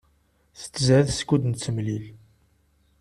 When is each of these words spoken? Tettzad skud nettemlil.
Tettzad 0.59 1.07
skud 1.19 1.43
nettemlil. 1.45 2.05